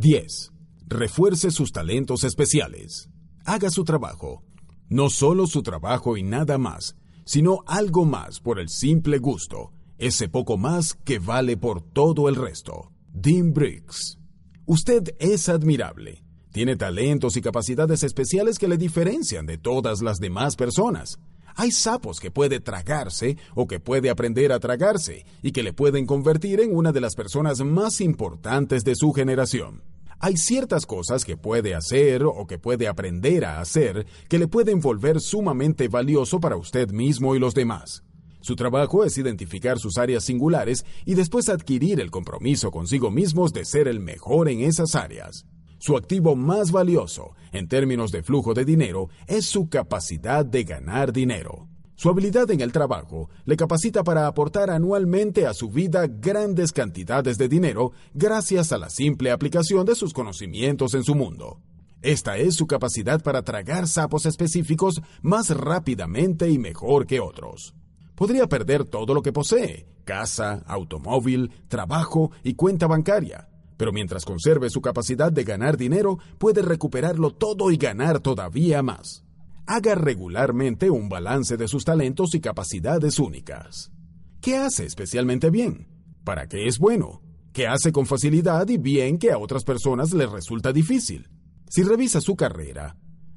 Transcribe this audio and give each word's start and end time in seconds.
10. 0.00 0.52
Refuerce 0.86 1.50
sus 1.50 1.72
talentos 1.72 2.24
especiales. 2.24 3.10
Haga 3.44 3.68
su 3.68 3.84
trabajo. 3.84 4.42
No 4.88 5.10
solo 5.10 5.46
su 5.46 5.62
trabajo 5.62 6.16
y 6.16 6.22
nada 6.22 6.56
más, 6.56 6.96
sino 7.26 7.58
algo 7.66 8.06
más 8.06 8.40
por 8.40 8.58
el 8.58 8.70
simple 8.70 9.18
gusto, 9.18 9.72
ese 9.98 10.30
poco 10.30 10.56
más 10.56 10.94
que 10.94 11.18
vale 11.18 11.58
por 11.58 11.82
todo 11.82 12.30
el 12.30 12.36
resto. 12.36 12.90
Dean 13.12 13.52
Briggs. 13.52 14.18
Usted 14.64 15.14
es 15.18 15.50
admirable. 15.50 16.24
Tiene 16.50 16.76
talentos 16.76 17.36
y 17.36 17.42
capacidades 17.42 18.02
especiales 18.02 18.58
que 18.58 18.68
le 18.68 18.78
diferencian 18.78 19.44
de 19.44 19.58
todas 19.58 20.00
las 20.00 20.18
demás 20.18 20.56
personas. 20.56 21.18
Hay 21.56 21.72
sapos 21.72 22.20
que 22.20 22.30
puede 22.30 22.60
tragarse 22.60 23.36
o 23.54 23.66
que 23.66 23.80
puede 23.80 24.08
aprender 24.08 24.50
a 24.50 24.60
tragarse 24.60 25.26
y 25.42 25.52
que 25.52 25.62
le 25.62 25.74
pueden 25.74 26.06
convertir 26.06 26.60
en 26.60 26.74
una 26.74 26.90
de 26.90 27.02
las 27.02 27.14
personas 27.14 27.60
más 27.60 28.00
importantes 28.00 28.82
de 28.82 28.94
su 28.94 29.12
generación. 29.12 29.82
Hay 30.22 30.36
ciertas 30.36 30.84
cosas 30.84 31.24
que 31.24 31.38
puede 31.38 31.74
hacer 31.74 32.24
o 32.24 32.46
que 32.46 32.58
puede 32.58 32.88
aprender 32.88 33.46
a 33.46 33.58
hacer 33.58 34.06
que 34.28 34.38
le 34.38 34.48
pueden 34.48 34.80
volver 34.80 35.18
sumamente 35.18 35.88
valioso 35.88 36.40
para 36.40 36.56
usted 36.56 36.90
mismo 36.90 37.34
y 37.34 37.38
los 37.38 37.54
demás. 37.54 38.04
Su 38.42 38.54
trabajo 38.54 39.02
es 39.06 39.16
identificar 39.16 39.78
sus 39.78 39.96
áreas 39.96 40.24
singulares 40.24 40.84
y 41.06 41.14
después 41.14 41.48
adquirir 41.48 42.00
el 42.00 42.10
compromiso 42.10 42.70
consigo 42.70 43.10
mismos 43.10 43.54
de 43.54 43.64
ser 43.64 43.88
el 43.88 43.98
mejor 44.00 44.50
en 44.50 44.60
esas 44.60 44.94
áreas. 44.94 45.46
Su 45.78 45.96
activo 45.96 46.36
más 46.36 46.70
valioso, 46.70 47.34
en 47.52 47.66
términos 47.66 48.12
de 48.12 48.22
flujo 48.22 48.52
de 48.52 48.66
dinero, 48.66 49.08
es 49.26 49.46
su 49.46 49.70
capacidad 49.70 50.44
de 50.44 50.64
ganar 50.64 51.14
dinero. 51.14 51.66
Su 52.00 52.08
habilidad 52.08 52.50
en 52.50 52.62
el 52.62 52.72
trabajo 52.72 53.28
le 53.44 53.58
capacita 53.58 54.02
para 54.02 54.26
aportar 54.26 54.70
anualmente 54.70 55.46
a 55.46 55.52
su 55.52 55.68
vida 55.68 56.06
grandes 56.06 56.72
cantidades 56.72 57.36
de 57.36 57.46
dinero 57.46 57.92
gracias 58.14 58.72
a 58.72 58.78
la 58.78 58.88
simple 58.88 59.30
aplicación 59.30 59.84
de 59.84 59.94
sus 59.94 60.14
conocimientos 60.14 60.94
en 60.94 61.04
su 61.04 61.14
mundo. 61.14 61.60
Esta 62.00 62.38
es 62.38 62.54
su 62.54 62.66
capacidad 62.66 63.22
para 63.22 63.42
tragar 63.42 63.86
sapos 63.86 64.24
específicos 64.24 65.02
más 65.20 65.50
rápidamente 65.50 66.48
y 66.48 66.56
mejor 66.56 67.06
que 67.06 67.20
otros. 67.20 67.74
Podría 68.14 68.46
perder 68.46 68.86
todo 68.86 69.12
lo 69.12 69.20
que 69.20 69.34
posee, 69.34 69.86
casa, 70.06 70.62
automóvil, 70.66 71.50
trabajo 71.68 72.30
y 72.42 72.54
cuenta 72.54 72.86
bancaria, 72.86 73.50
pero 73.76 73.92
mientras 73.92 74.24
conserve 74.24 74.70
su 74.70 74.80
capacidad 74.80 75.30
de 75.30 75.44
ganar 75.44 75.76
dinero, 75.76 76.18
puede 76.38 76.62
recuperarlo 76.62 77.32
todo 77.32 77.70
y 77.70 77.76
ganar 77.76 78.20
todavía 78.20 78.82
más. 78.82 79.22
Haga 79.72 79.94
regularmente 79.94 80.90
un 80.90 81.08
balance 81.08 81.56
de 81.56 81.68
sus 81.68 81.84
talentos 81.84 82.34
y 82.34 82.40
capacidades 82.40 83.20
únicas. 83.20 83.92
¿Qué 84.40 84.56
hace 84.56 84.84
especialmente 84.84 85.48
bien? 85.48 85.86
¿Para 86.24 86.48
qué 86.48 86.66
es 86.66 86.80
bueno? 86.80 87.22
¿Qué 87.52 87.68
hace 87.68 87.92
con 87.92 88.04
facilidad 88.04 88.68
y 88.68 88.78
bien 88.78 89.16
que 89.16 89.30
a 89.30 89.38
otras 89.38 89.62
personas 89.62 90.12
les 90.12 90.28
resulta 90.28 90.72
difícil? 90.72 91.28
Si 91.68 91.84
revisa 91.84 92.20
su 92.20 92.34
carrera, 92.34 92.96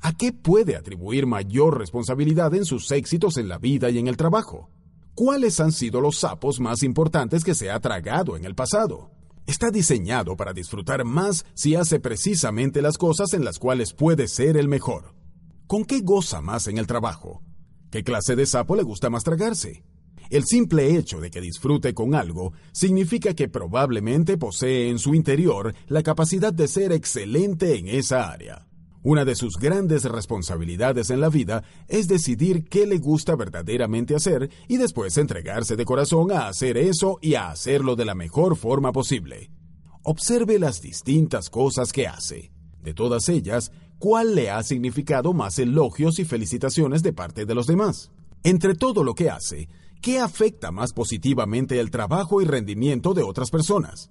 ¿a 0.00 0.14
qué 0.14 0.32
puede 0.32 0.76
atribuir 0.76 1.26
mayor 1.26 1.76
responsabilidad 1.78 2.54
en 2.54 2.64
sus 2.64 2.90
éxitos 2.90 3.36
en 3.36 3.50
la 3.50 3.58
vida 3.58 3.90
y 3.90 3.98
en 3.98 4.08
el 4.08 4.16
trabajo? 4.16 4.70
¿Cuáles 5.14 5.60
han 5.60 5.72
sido 5.72 6.00
los 6.00 6.16
sapos 6.16 6.58
más 6.58 6.82
importantes 6.84 7.44
que 7.44 7.54
se 7.54 7.70
ha 7.70 7.80
tragado 7.80 8.38
en 8.38 8.46
el 8.46 8.54
pasado? 8.54 9.10
Está 9.46 9.70
diseñado 9.70 10.38
para 10.38 10.54
disfrutar 10.54 11.04
más 11.04 11.44
si 11.52 11.74
hace 11.74 12.00
precisamente 12.00 12.80
las 12.80 12.96
cosas 12.96 13.34
en 13.34 13.44
las 13.44 13.58
cuales 13.58 13.92
puede 13.92 14.26
ser 14.26 14.56
el 14.56 14.68
mejor. 14.68 15.12
¿Con 15.66 15.86
qué 15.86 16.00
goza 16.00 16.42
más 16.42 16.68
en 16.68 16.76
el 16.76 16.86
trabajo? 16.86 17.42
¿Qué 17.90 18.04
clase 18.04 18.36
de 18.36 18.44
sapo 18.44 18.76
le 18.76 18.82
gusta 18.82 19.08
más 19.08 19.24
tragarse? 19.24 19.82
El 20.28 20.44
simple 20.44 20.96
hecho 20.96 21.20
de 21.20 21.30
que 21.30 21.40
disfrute 21.40 21.94
con 21.94 22.14
algo 22.14 22.52
significa 22.72 23.34
que 23.34 23.48
probablemente 23.48 24.36
posee 24.36 24.90
en 24.90 24.98
su 24.98 25.14
interior 25.14 25.74
la 25.88 26.02
capacidad 26.02 26.52
de 26.52 26.68
ser 26.68 26.92
excelente 26.92 27.78
en 27.78 27.88
esa 27.88 28.30
área. 28.30 28.66
Una 29.02 29.24
de 29.24 29.34
sus 29.34 29.56
grandes 29.56 30.04
responsabilidades 30.04 31.08
en 31.08 31.20
la 31.20 31.30
vida 31.30 31.62
es 31.88 32.08
decidir 32.08 32.64
qué 32.68 32.86
le 32.86 32.98
gusta 32.98 33.34
verdaderamente 33.34 34.14
hacer 34.14 34.50
y 34.68 34.76
después 34.76 35.16
entregarse 35.16 35.76
de 35.76 35.84
corazón 35.86 36.30
a 36.30 36.48
hacer 36.48 36.76
eso 36.76 37.18
y 37.22 37.34
a 37.34 37.50
hacerlo 37.50 37.96
de 37.96 38.04
la 38.04 38.14
mejor 38.14 38.56
forma 38.56 38.92
posible. 38.92 39.50
Observe 40.02 40.58
las 40.58 40.82
distintas 40.82 41.48
cosas 41.48 41.92
que 41.92 42.06
hace. 42.06 42.53
De 42.84 42.92
todas 42.92 43.30
ellas, 43.30 43.72
¿cuál 43.98 44.34
le 44.34 44.50
ha 44.50 44.62
significado 44.62 45.32
más 45.32 45.58
elogios 45.58 46.18
y 46.18 46.26
felicitaciones 46.26 47.02
de 47.02 47.14
parte 47.14 47.46
de 47.46 47.54
los 47.54 47.66
demás? 47.66 48.12
Entre 48.42 48.74
todo 48.74 49.02
lo 49.02 49.14
que 49.14 49.30
hace, 49.30 49.70
¿qué 50.02 50.18
afecta 50.18 50.70
más 50.70 50.92
positivamente 50.92 51.80
el 51.80 51.90
trabajo 51.90 52.42
y 52.42 52.44
rendimiento 52.44 53.14
de 53.14 53.22
otras 53.22 53.50
personas? 53.50 54.10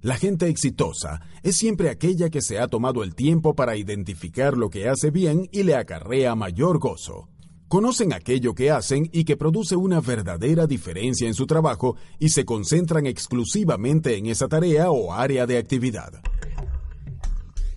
La 0.00 0.14
gente 0.14 0.46
exitosa 0.46 1.22
es 1.42 1.56
siempre 1.56 1.90
aquella 1.90 2.30
que 2.30 2.40
se 2.40 2.60
ha 2.60 2.68
tomado 2.68 3.02
el 3.02 3.16
tiempo 3.16 3.56
para 3.56 3.76
identificar 3.76 4.56
lo 4.56 4.70
que 4.70 4.88
hace 4.88 5.10
bien 5.10 5.48
y 5.50 5.64
le 5.64 5.74
acarrea 5.74 6.36
mayor 6.36 6.78
gozo. 6.78 7.28
Conocen 7.66 8.12
aquello 8.12 8.54
que 8.54 8.70
hacen 8.70 9.10
y 9.12 9.24
que 9.24 9.36
produce 9.36 9.74
una 9.74 10.00
verdadera 10.00 10.68
diferencia 10.68 11.26
en 11.26 11.34
su 11.34 11.46
trabajo 11.46 11.96
y 12.20 12.28
se 12.28 12.44
concentran 12.44 13.06
exclusivamente 13.06 14.16
en 14.16 14.26
esa 14.26 14.46
tarea 14.46 14.92
o 14.92 15.12
área 15.12 15.46
de 15.46 15.58
actividad 15.58 16.22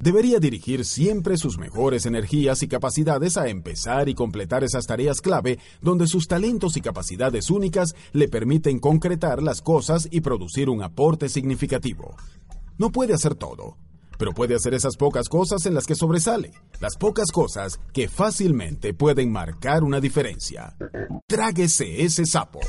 debería 0.01 0.39
dirigir 0.39 0.85
siempre 0.85 1.37
sus 1.37 1.57
mejores 1.57 2.05
energías 2.05 2.63
y 2.63 2.67
capacidades 2.67 3.37
a 3.37 3.47
empezar 3.47 4.09
y 4.09 4.15
completar 4.15 4.63
esas 4.63 4.87
tareas 4.87 5.21
clave 5.21 5.59
donde 5.81 6.07
sus 6.07 6.27
talentos 6.27 6.75
y 6.77 6.81
capacidades 6.81 7.49
únicas 7.49 7.95
le 8.11 8.27
permiten 8.27 8.79
concretar 8.79 9.41
las 9.41 9.61
cosas 9.61 10.07
y 10.11 10.21
producir 10.21 10.69
un 10.69 10.83
aporte 10.83 11.29
significativo. 11.29 12.15
No 12.77 12.91
puede 12.91 13.13
hacer 13.13 13.35
todo, 13.35 13.77
pero 14.17 14.33
puede 14.33 14.55
hacer 14.55 14.73
esas 14.73 14.97
pocas 14.97 15.29
cosas 15.29 15.65
en 15.65 15.73
las 15.73 15.85
que 15.85 15.95
sobresale, 15.95 16.51
las 16.79 16.97
pocas 16.97 17.31
cosas 17.31 17.79
que 17.93 18.07
fácilmente 18.07 18.93
pueden 18.93 19.31
marcar 19.31 19.83
una 19.83 19.99
diferencia. 19.99 20.75
Tráguese 21.27 22.03
ese 22.03 22.25
sapo. 22.25 22.59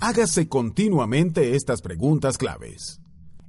Hágase 0.00 0.48
continuamente 0.48 1.56
estas 1.56 1.80
preguntas 1.80 2.36
claves. 2.36 3.00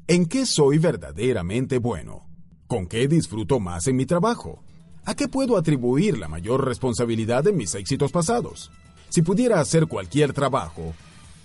¿En 0.08 0.26
qué 0.28 0.46
soy 0.46 0.78
verdaderamente 0.78 1.80
bueno? 1.80 2.35
¿Con 2.68 2.88
qué 2.88 3.08
disfruto 3.08 3.60
más 3.60 3.86
en 3.86 3.96
mi 3.96 4.08
trabajo? 4.08 4.64
¿A 5.06 5.16
qué 5.16 5.28
puedo 5.28 5.56
atribuir 5.56 6.18
la 6.18 6.28
mayor 6.28 6.66
responsabilidad 6.66 7.44
de 7.44 7.54
mis 7.54 7.76
éxitos 7.76 8.12
pasados? 8.12 8.72
Si 9.10 9.22
pudiera 9.22 9.60
hacer 9.60 9.86
cualquier 9.86 10.34
trabajo, 10.34 10.96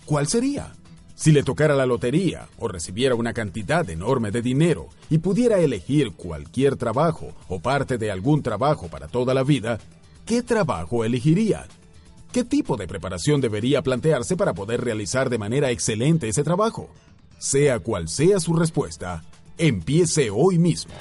¿cuál 0.07 0.29
sería? 0.29 0.73
Si 1.15 1.31
le 1.31 1.43
tocara 1.43 1.75
la 1.75 1.85
lotería 1.85 2.49
o 2.59 2.69
recibiera 2.69 3.15
una 3.17 3.35
cantidad 3.35 3.89
enorme 3.91 4.31
de 4.31 4.41
dinero 4.41 4.89
y 5.11 5.19
pudiera 5.19 5.59
elegir 5.61 6.13
cualquier 6.13 6.77
trabajo 6.77 7.35
o 7.49 7.61
parte 7.61 7.99
de 7.99 8.11
algún 8.11 8.43
trabajo 8.43 8.89
para 8.89 9.07
toda 9.07 9.35
la 9.35 9.43
vida, 9.43 9.79
¿qué 10.25 10.43
trabajo 10.43 11.05
elegiría? 11.05 11.67
¿Qué 12.33 12.45
tipo 12.45 12.79
de 12.79 12.89
preparación 12.89 13.43
debería 13.43 13.83
plantearse 13.83 14.39
para 14.39 14.55
poder 14.55 14.81
realizar 14.83 15.29
de 15.29 15.37
manera 15.37 15.71
excelente 15.71 16.31
ese 16.31 16.45
trabajo? 16.45 16.89
Sea 17.39 17.79
cual 17.81 18.09
sea 18.09 18.41
su 18.41 18.55
respuesta, 18.55 19.23
Empiece 19.61 20.31
hoy 20.31 20.59
mismo. 20.59 20.93